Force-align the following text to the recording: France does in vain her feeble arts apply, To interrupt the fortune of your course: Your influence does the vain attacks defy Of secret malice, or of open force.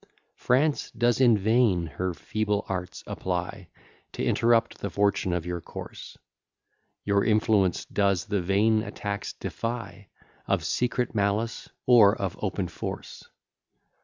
France 0.35 0.89
does 0.97 1.21
in 1.21 1.37
vain 1.37 1.85
her 1.85 2.15
feeble 2.15 2.65
arts 2.67 3.03
apply, 3.05 3.67
To 4.13 4.25
interrupt 4.25 4.79
the 4.79 4.89
fortune 4.89 5.31
of 5.31 5.45
your 5.45 5.61
course: 5.61 6.17
Your 7.03 7.23
influence 7.23 7.85
does 7.85 8.25
the 8.25 8.41
vain 8.41 8.81
attacks 8.81 9.31
defy 9.33 10.07
Of 10.47 10.65
secret 10.65 11.13
malice, 11.13 11.69
or 11.85 12.15
of 12.15 12.35
open 12.41 12.67
force. 12.67 13.29